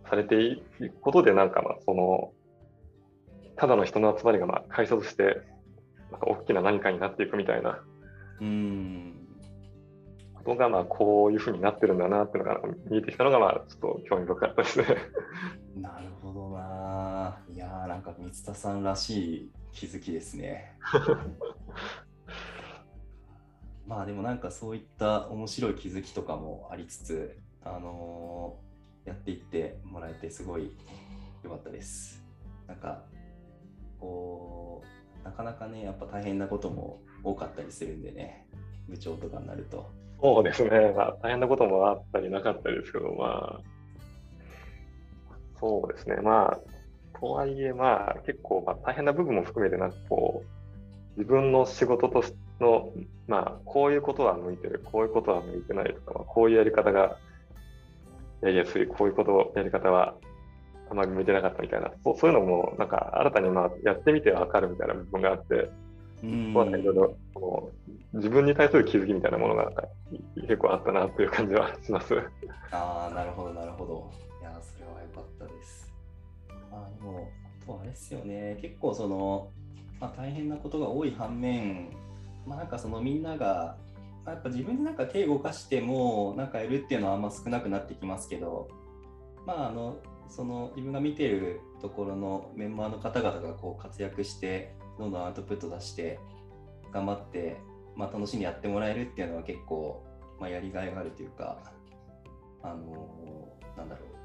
[0.08, 2.32] されていくことでなんかまあその
[3.56, 5.42] ただの人の集まりがまあ会社として
[6.10, 7.80] なんか大きな何かになっていくみたいな。
[8.40, 9.18] うん。
[10.48, 14.86] ことが、まあ、こういうふうになってるんだなっていうのが見えてきたのが、まあ、ちょっと興味深かったですね。
[15.76, 16.06] なる
[17.98, 20.78] なんか三田さんらしい気づきですね。
[23.88, 30.70] まあでもなんかそういった面白い気づきとかもありつつ、あのー、やっていってもらえてすごい
[31.42, 32.24] 良かったです。
[32.68, 33.02] なんか
[33.98, 34.84] こ
[35.20, 38.46] うなかなかねやっぱ大変なことも多かったりするんでね
[38.88, 39.90] 部長とかになると
[40.22, 43.60] そうですね、まあ、大変なこともあったりなかったりですけど、まあ、
[45.58, 46.60] そうですね、まあ、
[47.20, 50.44] とはいえ、まあ、結構、まあ、大変な部分も含めて、なんかこ
[51.16, 52.92] う、自分の仕事としての、
[53.26, 57.16] まあ、こういうことは向いてる、こういうことは向いてないとか、まあ、こういうやり方が
[58.42, 60.14] やりやすい、こういうことやり方は
[60.90, 65.70] あまり向いてなかったみたいな、そうそういうのも、なんか新たにまあやってみて分かるみたいな部分があって、
[66.22, 67.16] うん、まあ、いろいろ
[68.14, 69.70] 自分に対する気づきみたいなものが
[70.34, 72.14] 結構あったなという感じはします。
[72.72, 74.10] ああ、なるほど、なるほど。
[74.40, 75.87] いや、それは良かったです。
[76.72, 77.28] あでも、
[77.62, 79.50] あとあれですよね、結構その、
[80.00, 81.90] まあ、大変なことが多い反面、
[82.46, 83.76] まあ、なんかそのみんなが、
[84.24, 88.68] まあ、やっぱ自分でなんか手を動かしてもなんかやるっていうのはあんま少なくなってきますけど、
[89.46, 89.96] まあ、あの
[90.28, 96.18] その自分が見てるところのメンバーの方々がこう活躍してどんどんアウトプット出して
[96.92, 97.56] 頑張って、
[97.96, 100.04] まあ、楽しんでやってもらえるっていうのは結構、
[100.38, 101.58] まあ、やりがいがあるというか
[102.62, 104.17] あのなんだろう。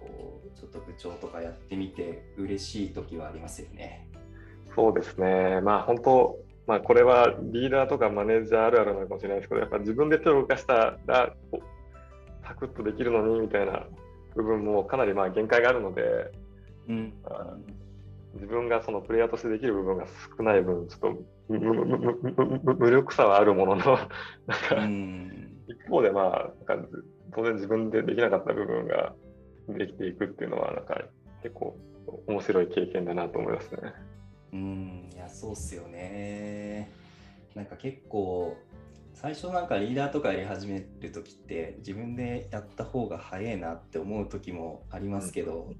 [0.00, 4.08] こうちょっと部長とかやってみて嬉しい時はありますよね。
[4.74, 11.34] そうですね、まあ本当、まあ、これはリーダーとかマネージャーあるあるなのかもしれないですけど、やっぱ自分で手を動かしたら、
[12.46, 13.86] サクッとできるのにみたいな
[14.36, 16.02] 部分もかなりまあ限界があるので、
[16.88, 17.14] うん、
[18.34, 20.06] 自分がそのプレイヤーとしてできる部分が
[20.36, 21.54] 少ない分、ちょっと
[22.78, 24.06] 無力さはあるものの、なんか、
[25.66, 26.52] 一方でまあ、
[27.34, 29.14] 当然自分でできなかった部分が
[29.74, 31.00] できていくっていうのは、なんか
[31.42, 31.76] 結構
[32.26, 33.78] 面白い経験だなと思いますね。
[34.52, 36.90] うんいやそうっすよね。
[37.54, 38.56] なんか結構
[39.14, 45.76] 最初なんかリーダーとかやり始める時って自分でやった方が早いなって思う時もありますけど、うん、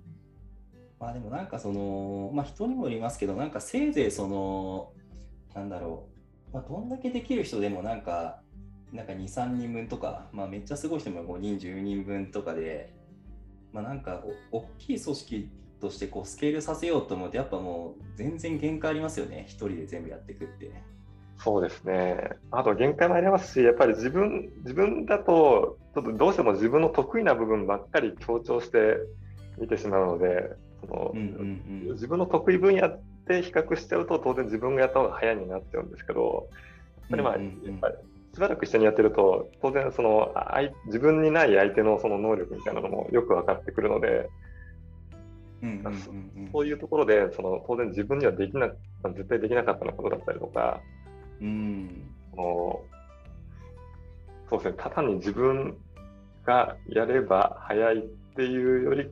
[0.99, 4.93] まあでもなんかそのまあ人にもよりますけどなんかせいぜいその
[5.55, 6.09] なんだろ
[6.51, 8.41] う、まあ、どんだけできる人でもなんか
[8.93, 12.95] なんか23人分とか、まあ、めっちゃすごい人も5人10人分とかで、
[13.73, 15.51] まあ、なんか大きい組織
[15.81, 20.73] としてこうスケールさせようと思うとやっぱもう全然限界ありますよね一人で全部やっていくって。
[21.41, 22.31] そうですね。
[22.51, 28.97] あと限界もありますし、やっぱり自分自分だとちょっとどうしても自分の得意な部分ばっかり強調して
[29.57, 30.51] 見てしまうので、
[30.81, 32.89] その、うんうんうん、自分の得意分野
[33.27, 36.49] で比較しちゃうと当然自分がやった方が早いになっちゃうんですけど、
[37.03, 37.95] やっぱりまあ、うんうんうん、やっぱり
[38.39, 40.33] しばらく一緒にやってると当然その
[40.87, 44.31] 自分にない相手のその能力みたいなのもよく分かってくるので、
[46.53, 48.69] そういうところでその当然自分にはできな
[49.03, 50.81] 絶対できなかったのことだったりとか、
[51.41, 52.81] うん、その
[54.51, 55.77] そうですねただに自分
[56.47, 58.01] がやれば早いっ
[58.37, 59.11] ていうより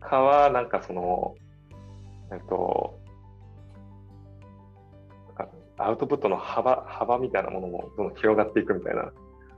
[0.00, 1.34] かはなんかその
[2.30, 2.99] えっと
[5.82, 9.12] アウトプットの幅幅みたいなものもどんどん広がっていくみたいな。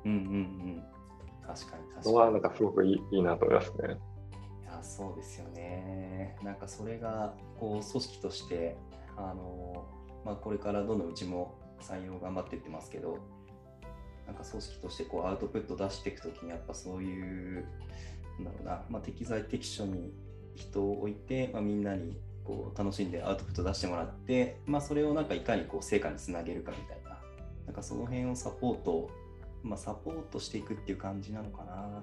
[0.04, 0.82] うんうんうん。
[1.46, 2.12] 確かに確かに。
[2.12, 3.98] のはなんかすごくいいいいなと思いますね。
[4.82, 6.36] そうですよね。
[6.42, 8.76] なんかそれがこう組織として
[9.16, 9.86] あの、
[10.24, 13.18] まあ、これからどんどんうちも採用頑張っていってますけど
[14.26, 17.64] なんか組織としてこうアウトプット出していくときにやっぱそういう
[18.38, 20.12] なんだろうな、まあ、適材適所に
[20.54, 27.12] 人を置いて、まあ、みんなにこう楽しんでアウトプット出してもらって、まあ、それをなんかいかにこう成果につなげるかみたいな
[27.66, 29.10] なんかその辺をサポート、
[29.62, 32.02] まあ、サポートしていくっていう感じなのかな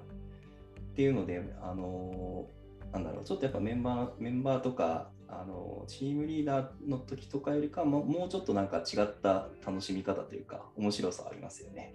[0.91, 2.47] っていうので、あの
[2.91, 11.93] なんだろう、ちょっとやっぱメンバー、メンバーとか、あのチームリーダーの時とかよりかももうちょっとなんか違った楽しみ方というか面白さありますよね。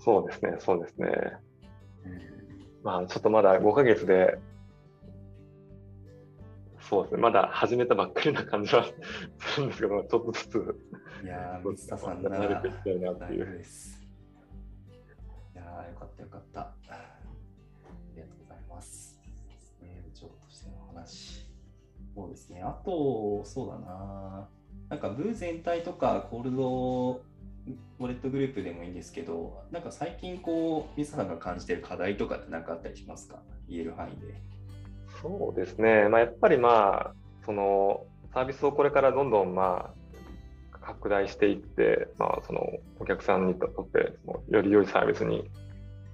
[0.00, 1.08] そうですね、そうですね。
[2.04, 2.20] うん、
[2.82, 4.38] まあちょっとまだ5ヶ月で、
[6.88, 8.84] そうですね、まだ始めたばっかりな感じは
[9.38, 10.76] するんですけど、ちょっとずつ。
[11.22, 13.62] いやー、水田さんなら慣れていきたいなっていう。
[15.54, 16.74] いやー、よかったよかった。
[22.14, 22.62] そうですね。
[22.62, 24.48] あと、そうだな。
[24.88, 33.40] なんか、ブー全体とか、コールドウォレットグループでもいいんですけど、なんか最近、こう、ミサさんが感じてる課題とかって何かあったりしますか？
[33.68, 34.34] 言える範囲で。
[35.20, 36.08] そうですね。
[36.08, 39.90] まあ、やっぱりまあ、その、サービスをこれからどんどんま
[40.72, 42.60] あ、拡大していって、まあ、その
[42.98, 44.14] お客さんにとって
[44.48, 45.44] より良いサービスに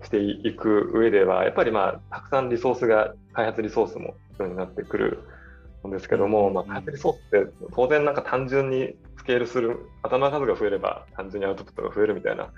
[0.02, 5.22] していく上では、やっぱりまあ、たくさんリソースが、開発リソースも必要になってくる
[5.86, 12.52] んですけども、まあ、開発リソースって当然なんか単純にスケールする、頭数が増えれば単純にアウトプットが増えるみたいな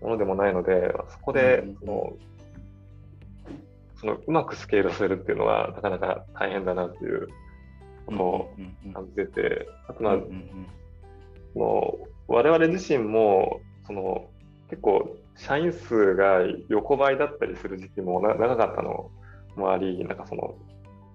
[0.00, 2.16] ものでもないので、そこでその、
[4.00, 7.28] そのうまくスケールさせるっていうのはなかなか大変だなっていう
[8.06, 8.50] ことを
[8.92, 10.16] 感じてて、あとまあ、
[11.54, 14.28] もう我々自身もその
[14.68, 19.10] 結構社員数が横ばいだったりする時期も長かったの
[19.56, 20.54] もあり、なんかその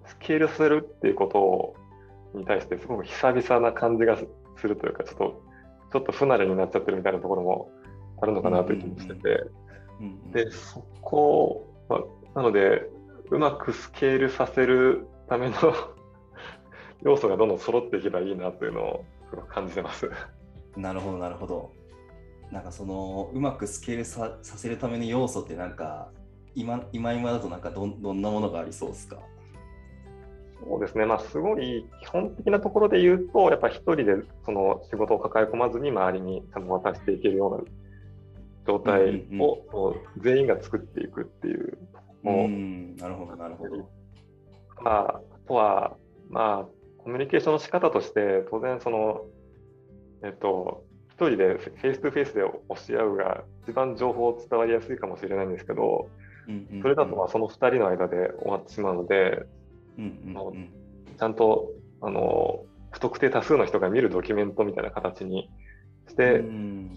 [0.06, 1.74] スケールするっていうこ
[2.34, 5.42] とに対してすごく久々な感じがするというかちょっと
[5.92, 7.70] ちょっと不慣れになっちゃってるみたいなところも
[8.20, 9.44] あるのかなという気もしてて、
[10.32, 12.00] でそこ、まあ、
[12.34, 12.88] なので
[13.30, 15.54] うまくスケールさせるための
[17.02, 20.10] 要素がどんどん揃っていけばいいなというのをすごく感じてます。
[20.76, 21.70] なるほどなるほど。
[22.50, 26.10] なんかそのうまくスケールさせるための要素ってなんか
[26.54, 29.18] 今今今だとなんかどどんなものがありそうですか？
[30.64, 34.04] そうですね、まあ、すごい基本的なところで言うと、やっぱ一人で
[34.44, 37.64] その仕事を抱え込まずに周りにちゃんと渡していけるような
[38.66, 42.48] 状態を全員が作っていくっていうのを、
[43.00, 43.88] なるほど、なるほど。
[44.84, 45.96] あとは、
[46.30, 49.22] まあ、コミュニケーションの仕方として、当然その、
[50.24, 56.08] えっと、一人でフェイス2フェイスで押し合うが一番情報伝わりやすいかもしれないんですけど、
[56.80, 59.44] それだとまあその2人の間で終わってしまうので、
[61.18, 65.50] ちゃんとあの不特定多数の人が見るドキュメントみたいな形に
[66.08, 66.44] して、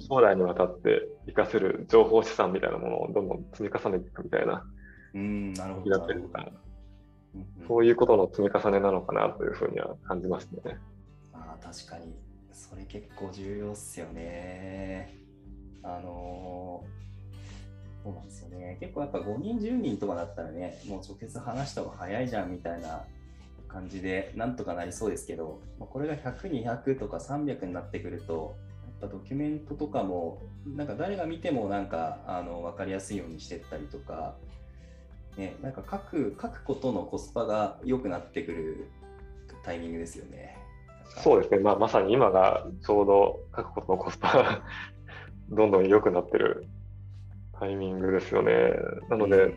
[0.08, 4.64] 将来にわたって活かせる情報資産みたいなものをどんどん積み重ねていくみたいな、
[5.16, 6.08] うん、なるほど
[7.68, 10.78] そういうことの積み重ねなのかなというふうには感じますね。
[11.34, 12.16] あ確かに
[12.54, 15.18] それ結構重要っすよね。
[15.84, 16.84] あの
[18.04, 18.78] そうなんですよね。
[18.80, 23.04] 結構やっぱ5人、10人とかだったらね、もう直接話した方が早いじゃんみたいな
[23.68, 28.56] 感じで、なんとかなりそうですけど、これが100、200とか300になってくると、
[29.02, 34.36] やっぱドキュメントとかも、なんか誰が見てもなんかあの分かりやすいようにしてったりとか、
[35.38, 38.88] ね、なんか書く書くことのコスパが良くなってくる
[39.64, 40.58] タイミングですよね。
[41.18, 44.62] そうですね、まあ、まさに今がちょうど書くことのコスパが
[45.50, 46.66] どんどん良くなってる
[47.60, 48.74] タイミングですよね。
[49.10, 49.54] なので、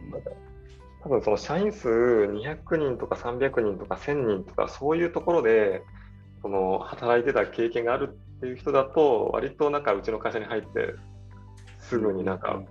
[1.03, 5.83] 多分その社員数200人とか300人とか1000人とかそういうところで
[6.43, 10.95] その働いてた経験があるっていう人だと割となんかうちの会社に入って
[11.79, 12.63] すぐになんか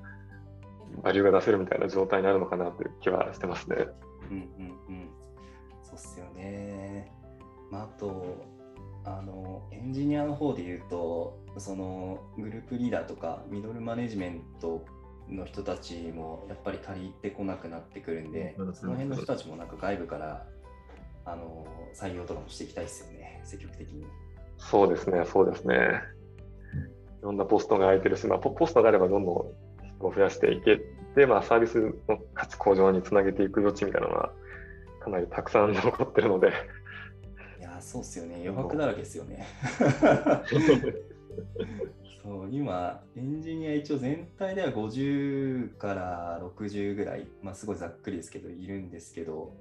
[1.04, 3.78] バリューが出せるみたいな状態になるのかなという気はしてますね。
[4.32, 4.46] うんうん
[4.90, 5.10] うん。
[5.84, 7.12] そうっすよね。
[7.72, 8.36] まあ、あと
[9.06, 14.86] あのエンジニアの方で言うとそのグループリーダーとかミドルマネジメント
[15.30, 20.46] の人たちもやっぱり足りてこなくなってくるんで、その辺の人たちもなんか外部から
[21.26, 24.06] あの採用とかもしていきたいですよね、積極的に。
[24.58, 25.76] そうですね、そうですね。
[27.20, 29.67] いろんなポストが空いてるし、まあ、ポストがあればどんどん人
[30.00, 30.80] を増やしていけ
[31.16, 34.32] て、まあ、サービスの価値向上につなげていく余地みたいなのは
[35.00, 36.52] かなりたくさん残ってるので。
[37.60, 39.46] いや、そうっすよね、余白だらけですよね。
[42.22, 49.54] そう今、エンジニア一応全体では50から60ぐらい、まあ、すごいざっくりですけど、いるんですけど、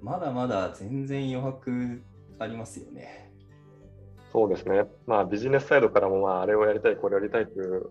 [0.00, 2.00] まだまだ全然余白
[2.38, 3.32] ありますよね。
[4.32, 7.90] そうですね、まあ、ビジネスサイドからも、まあ、あれをやりたい、これをやりたいという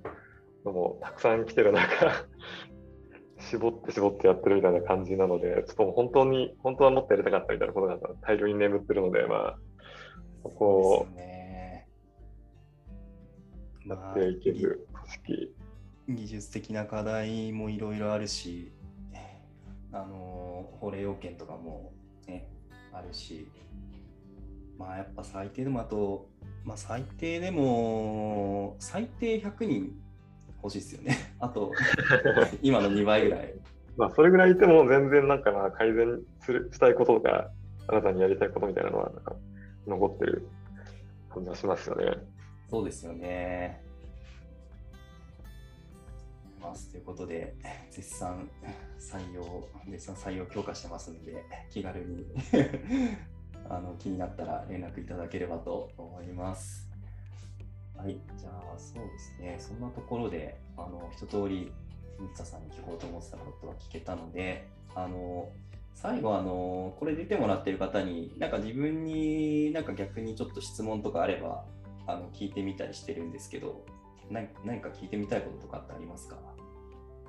[0.70, 2.26] のもたくさん来てる中、
[3.40, 9.60] 絞って絞ってやってるみたいな感じなので、ちょっと本当に、本当はもっとやりたかったみたいなことが大量に眠ってるので、まあ、
[10.44, 11.08] そこを。
[13.86, 15.56] なっていける組織。
[16.10, 18.72] 技術的な課題もいろいろあるし、
[19.92, 21.92] あの法令要件とかも、
[22.28, 22.48] ね、
[22.94, 23.48] あるし、
[24.78, 26.28] まあやっぱ最低でもあと、
[26.64, 29.92] まあ最低でも、最低100人
[30.64, 31.18] 欲しいですよね。
[31.40, 31.72] あと、
[32.62, 33.54] 今の2倍ぐらい。
[33.98, 37.52] まあそれぐらいいても全然なんかな改善するしたいこととか、
[37.88, 39.36] あなたにやりたいことみたいなのはなんか
[39.88, 40.48] 残ってる
[41.30, 42.06] 感じがしますよね。
[42.70, 43.90] そうですよね。
[46.62, 47.56] ますということで、
[47.90, 48.50] 絶賛
[49.00, 52.26] 採用、絶賛採用強化してますので、気軽に
[53.70, 56.89] あの気になったら連絡いただければと思います。
[58.02, 61.70] はい、じゃあそうですね、そんなところで、あの一通り、
[62.18, 65.50] 三田さんに聞こうと思ってたことは聞けたので、あの
[65.96, 71.66] 最後あの、これ出てもらってる方に、なんか自分になんか逆にちょっと質問とかあれば、
[72.08, 73.84] あの聞いてみたりしてるんですけど、
[74.32, 76.38] 何何か聞いてみたいこととかってありますか？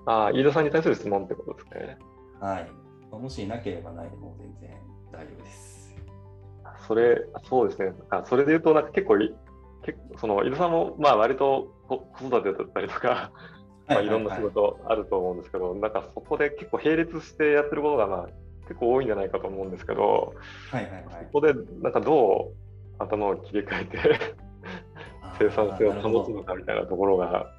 [0.07, 1.99] ああ、飯田さんに対する質問ってことですね。
[2.41, 2.71] はい。
[3.13, 4.79] もしなければないでも全然
[5.11, 5.97] 大丈夫です。
[6.87, 7.93] それ、そうですね。
[8.11, 9.50] あそれで言うと、なんか結構、結構
[10.19, 13.33] その飯田さんも、まあ、割と子育てだったりとか、
[13.89, 18.29] まあ、いろんな仕事あると思うんですけど、なんかそこで結構並列してやってることが、まあ、
[18.69, 20.35] 結構多いんじゃないかと思うんですけど、
[20.71, 24.37] はいはいはい、そこでなんかどう頭を切り替えて
[25.39, 27.53] 生産性を保つのかみたいなところが、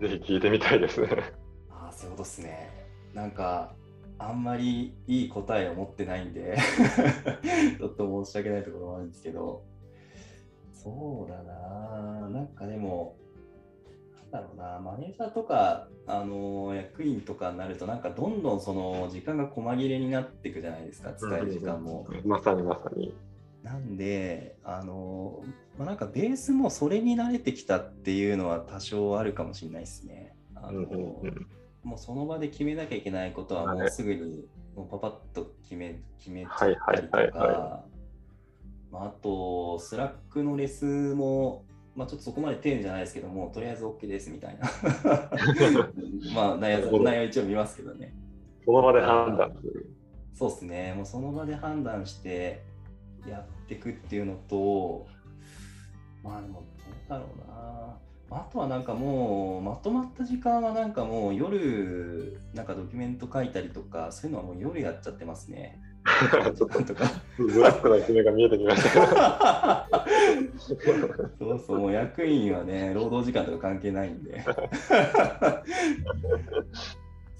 [0.00, 1.08] ぜひ聞いてみたいですね。
[1.70, 2.70] ああ、そういうことですね。
[3.14, 3.74] なんか、
[4.18, 6.56] あんまりいい答えを持ってないんで
[7.76, 9.64] ちょっと申し訳ないところもあるんですけど、
[10.82, 13.16] そうだな、なんかでも、
[14.32, 22.06] なんだろうな、マネージャーとか、あの役員とかになると、なんかどんどんその時間が細切れになっていくじゃないですか、使える時間も。
[22.24, 23.14] まさにまさに。
[23.62, 25.44] なんで、あの、
[25.78, 30.34] まあ、なんかベースもそれに慣れてきたっていうのは多少あるかもしれないですね。
[30.56, 30.82] あの、
[31.84, 37.84] もうその場で決めなきゃいけないことはもうすぐにもうパパッと決め決めちゃったりとか、
[38.92, 41.64] あと、スラックのレスも、
[41.94, 44.68] まあ、ちょっとそこまで丁寧じゃないですけども、とりあえず OK ですみたいな。
[46.34, 48.14] まあ内容、内容一応見ますけどね。
[48.64, 49.90] その場で判断する。
[50.34, 52.62] そうですね、もうその場で判断して
[53.28, 55.06] やっていくっていうのと、
[56.22, 56.60] まあでも、ど
[57.06, 57.96] うだろうな。
[58.34, 65.78] あとはなんかもうまとまった時間はなんかもう夜なんかドキュメント書いたりとかそういうのはもう夜やっちゃってますね。
[66.56, 66.76] ちょっと
[67.38, 69.88] ブラックな一面が見えてきました
[71.38, 74.42] そうそう、もう役員はね、労働時間とか関係ないんで。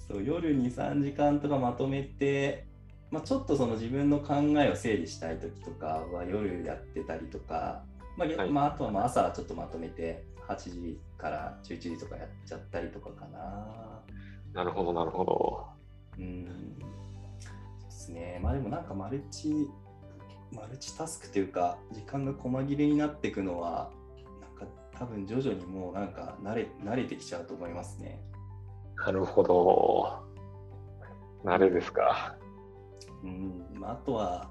[0.08, 2.66] そう夜2、3時間とかまとめて、
[3.10, 7.82] まあ、ちょっとその自分の考えを整理したい時とかは夜やってたりとか、
[8.16, 14.02] まあ、はい、まあ、あとはまあ朝ちょっとまとめて8時から11時とかやっちゃったりとかかな。
[14.52, 15.66] なるほど、なるほど。
[16.18, 16.91] うん
[18.12, 18.40] ね。
[18.42, 19.68] まあでもなんかマルチ、
[20.52, 23.90] マルチタスクというか、時間が細切れになっていくのは、
[24.40, 28.20] なんか多分徐々にもうなんか慣れ慣れてきちゃうと思いますね。
[28.96, 30.22] なるほど。
[31.44, 32.36] 慣れですか。
[33.24, 34.50] うん、まあ、あとは、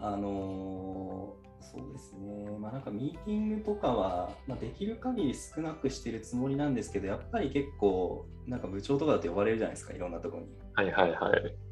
[0.00, 10.48] あのー、そうですね、まあ、なんかミーティングとかは、まあ、できる限り少なくしてるつもりなんですけど、やっぱり結構、なんか部長とかだと呼ばれるじゃないですか、いろんなところに。
[10.74, 11.65] はいはいはい。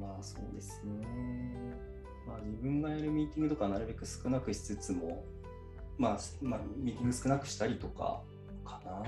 [0.00, 1.06] まあそうですね。
[2.26, 5.24] まあ自分がやるミーティングとかなるべく少なくしつつも、
[5.98, 8.22] まあ、まあ、ミーティング少なくしたりとか
[8.64, 9.02] かな。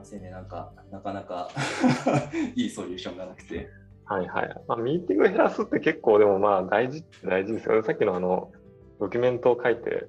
[0.00, 1.50] ませんね、なんか、なかなか
[2.56, 3.68] いいソリューションがなくて。
[4.06, 4.62] はいはい。
[4.66, 7.82] まあ、ミーティング減らすって結構でもまあ大事大事ですよね。
[7.82, 8.50] さっきのあの、
[8.98, 10.08] ドキュメントを書いて、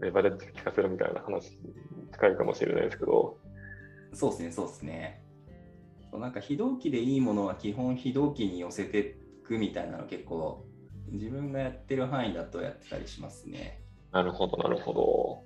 [0.00, 1.58] レバレッジ聞かせるみたいな話
[2.12, 3.36] 近いかもしれないですけど。
[4.14, 5.21] そうですね、そうですね。
[6.18, 10.64] なんか非同期でいいものは基本非同期に寄せていくみたいなの結構
[11.08, 13.82] 自分がやってる範囲だとやってたりしますね。
[14.12, 15.44] なるほど、なるほど。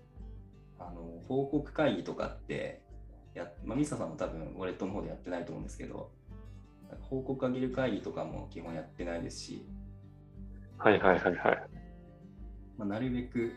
[0.78, 2.82] あの報告会議とかって
[3.36, 6.10] や、まあ、ミサさんも多分ウォレットの方でやってないと思うんですけど、
[7.00, 9.66] 報告あげる会議とかも基本やってないですし、
[10.78, 11.68] はいはいはいはい。
[12.78, 13.54] まあ、なるべく、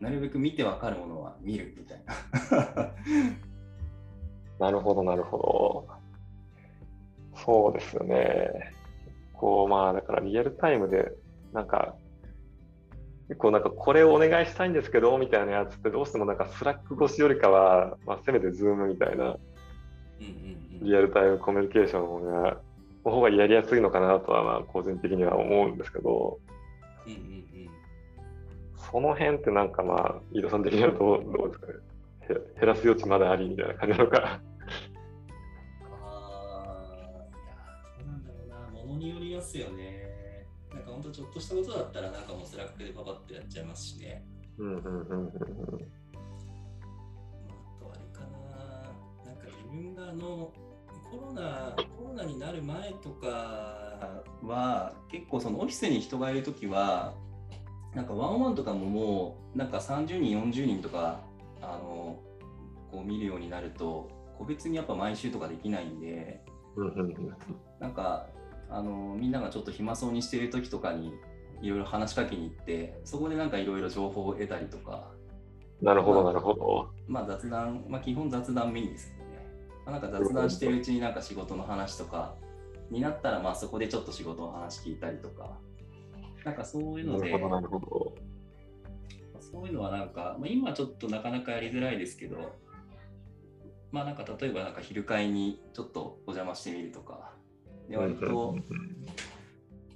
[0.00, 2.94] なるべく見てわかるものは見るみたいな。
[4.66, 5.97] なるほど、なるほど。
[7.48, 8.74] そうですよね。
[9.32, 11.12] こう、まあ、だからリアルタイムで、
[11.54, 11.94] なんか、
[13.28, 19.38] 結構なんかこれをお願いしたいんですけど、みたいなやつってどうしてもなんかスラック越しよりかは、まあ、せめてズームみたいな、
[20.82, 22.60] リアルタイムコミュニケーションが、
[23.06, 26.38] の方がやりやすいのかなとは、まあ、個人的には思うんですけど、
[28.76, 31.72] その辺ってなんかまあ、飯田さん的にはどうどうですかね？
[32.60, 34.42] 減らす余地まだありみたいな感じなのか。
[38.98, 40.46] によりますよね。
[40.72, 44.24] なんか本当ちょっとしたことだったらなんかもうスラックでパパッとやっちゃいますしね。
[44.58, 45.28] うんうんうんうん。
[45.28, 45.30] あ
[47.80, 49.30] とあれかな。
[49.30, 50.52] なんか自分があの
[51.10, 57.14] コロナコロナになる前とかは結構そのオフィスに人がいるときは
[57.94, 61.20] なんかワンワンとかももうなんか30人40人とか
[61.62, 62.20] あの
[62.90, 66.42] こう見るようになると個別にやっぱ毎週とかできないんで
[67.80, 68.26] なんか
[68.70, 71.14] あのみんながちょっと暇そうにしている時とかに
[71.62, 75.10] いろいろ話しかけに行ってそこでなんかいろいろ情報を得たりとか
[75.80, 76.90] なるほど、なるほど。
[77.06, 79.46] まあ雑談、まあ基本雑談メインですけどね。
[79.86, 82.34] まあ、なんか雑談してるうちになんか仕事の話とか
[82.90, 85.56] になったら、まあそこでちょっと仕事の話聞いたりとか、
[86.44, 88.14] なんかそういうので、なるほど、なるほど。
[89.40, 92.56] そういうのはなんか、まあ、今ちょっとなかなかやりづらいですけど、
[93.92, 97.32] まあなんか例えばなんか昼会にちょっとお邪魔してみるとか、
[97.88, 98.56] で割と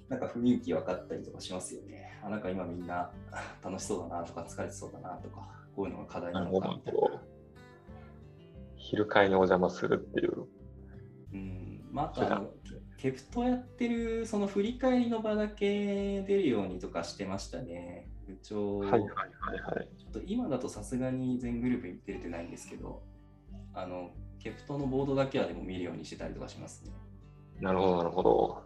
[0.08, 2.18] なんか雰囲気分かったりとかしますよね。
[2.22, 3.10] あなんか今みんな
[3.64, 7.22] 楽しそうだなとか疲れてそうだなとか、こういうのが課題なのかみたいな。
[8.76, 10.46] 昼会にお邪魔するっていう。
[11.32, 12.50] うん、まあ、あとあの、
[12.98, 18.10] ケプトやってるその振り返りの場だけ出るようにとかしてましたね。
[18.26, 19.08] 部長、はいはいはい
[19.76, 23.02] はい、ちょっと今だとさすがに全グループ出れてないんですけど、
[23.72, 26.92] あの、ケプトのボードだけはでも見るようにしてたりとかしますね。
[27.62, 28.62] なるほど、なるほど。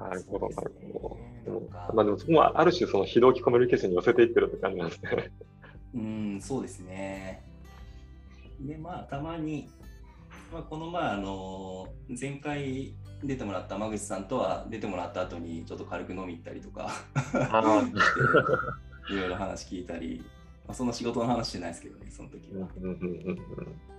[0.00, 1.94] なるほど、なるほど。
[1.94, 5.30] まあでもそこはある種その非同期コミュニケーションに寄せていってるって感じなんですね。
[5.94, 7.44] うん、そうですね。
[8.60, 9.68] で、まあたまに、
[10.52, 11.86] まあ、このまああの
[12.20, 16.90] 前回出てもらった間口さんとは出てもらった後にちょっと軽く飲み行ったりとか
[19.08, 20.24] いろいろ話聞いたり
[20.66, 22.68] まあ、その仕事の話じゃないですけどね、その時は。
[22.80, 23.94] うんうんうんうん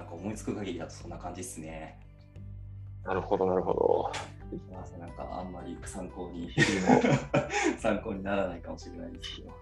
[0.00, 2.00] なんか思いつく限りだとそんな感じですね。
[3.04, 4.10] なるほど、なるほど。
[4.48, 6.50] すみません、なんかあんまり参考に、
[7.78, 9.52] 参考にならないかもしれないですけど。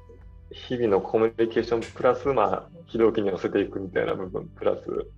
[0.51, 5.11] 日々のコミュニケーションプラス、まあ、非同期に寄せていくみたいな部分、プラス、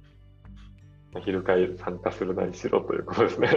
[1.22, 3.50] 昼会参加するなりしろということですね。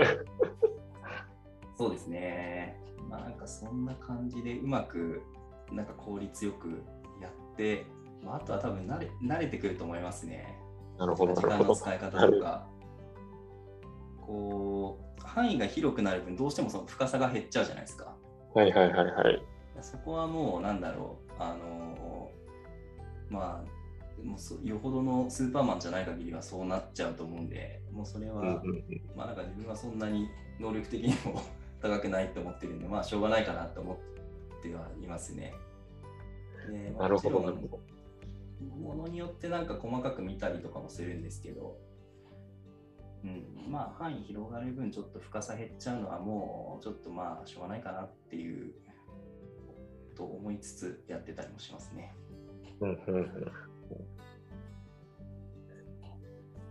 [1.78, 2.78] そうですね。
[3.10, 5.22] まあ、なんかそんな感じでうまく、
[5.72, 6.84] なんか効率よく
[7.22, 7.86] やって、
[8.22, 10.63] まあ、あとは多分慣れ慣れてくると思いますね。
[10.98, 11.34] なるほど。
[11.34, 12.68] 時間の使い方とか。
[14.22, 18.16] こう範囲が広くなる分どうしてもその深さが減っちゃうじゃないですか。
[18.54, 19.44] はいはいはいはい。
[19.82, 22.32] そこはもうなんだろうあの
[23.30, 28.62] まあもうよほどのスーパーマンじゃない限りはそうなっちゃうと思うんでもうそれは、
[29.16, 30.30] まあなんか自分はそんなに
[30.60, 31.42] 能力的にも
[31.82, 33.96] 高くないと思ってるんでまあしょうがないかなと思
[34.60, 35.54] ってはいますね。
[36.72, 37.40] でなるほど
[38.64, 41.78] ものによってなんか細かく見たりとかもするんですけど
[43.24, 48.74] うん、まあ範囲広がる分ちょっと深さ減っちゃうのはもうちょっとまあしょうがないかなっていう
[50.16, 52.14] と思いつつやってたりもしますね。
[52.82, 53.24] うんうんうん、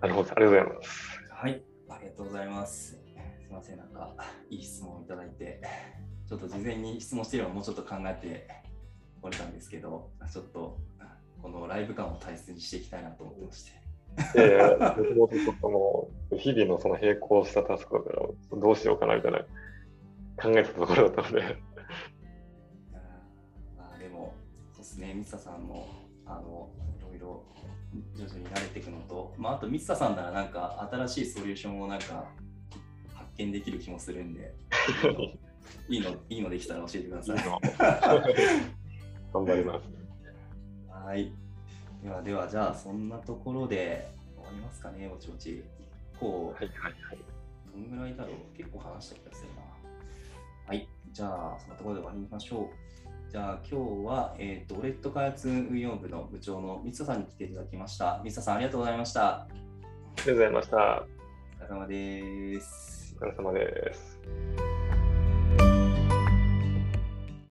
[0.01, 1.21] なるほど、ありがとうございます。
[1.31, 2.91] はい、ありがとうございます。
[2.91, 3.01] す
[3.49, 4.15] みません、なんか
[4.51, 5.63] いい質問をいただいて、
[6.29, 8.49] ちょっと事前に質問していればもうちょっと考えて
[9.23, 10.79] おれたんですけど、ちょっと
[11.43, 13.83] このライブ感を大切にしていきたいなと思ってまして。
[14.39, 21.57] いやいや、僕もちょっともう、日々のその並行したタスクだからどうしようかなみたいな考えたところだったので。
[23.79, 24.35] あでも、
[24.73, 25.89] そうですね、ミサさんも、
[26.27, 27.45] あの、いろいろ
[28.15, 32.27] 徐々に慣れていくのと、まあ、あと、ミサさんならなんか新しいソリューションをなんか
[33.15, 34.55] 発見できる気もするんで、
[35.89, 37.39] いいの、いいのできたら教えてください。
[39.33, 40.02] 頑張ります。
[41.05, 41.33] はい。
[42.03, 45.63] ではでは、じゃあそんなところで終わりますかね、おちおち。
[46.19, 47.19] こう、はいはいはい。
[47.73, 48.57] どんぐらいだろう？
[48.57, 49.63] 結構話した気がするな。
[50.67, 53.31] はい、じゃあそのところで終わりましょう。
[53.31, 58.21] じゃあ今日は、えっ、ー、と、オレット開発運用部の部長の三田さんに来ていただきました。
[58.23, 59.41] 三田さん、ありがとうございました。
[59.41, 59.49] あ
[60.19, 60.77] りがとうございました。
[60.77, 63.17] お疲れ様です。
[63.21, 64.72] お疲れ様です。